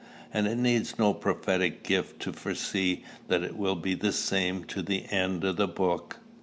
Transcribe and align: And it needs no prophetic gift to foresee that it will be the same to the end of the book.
And 0.33 0.47
it 0.47 0.57
needs 0.57 0.97
no 0.97 1.13
prophetic 1.13 1.83
gift 1.83 2.19
to 2.21 2.33
foresee 2.33 3.03
that 3.27 3.43
it 3.43 3.55
will 3.55 3.75
be 3.75 3.93
the 3.93 4.11
same 4.11 4.63
to 4.63 4.81
the 4.81 5.05
end 5.11 5.43
of 5.43 5.57
the 5.57 5.67
book. 5.67 6.17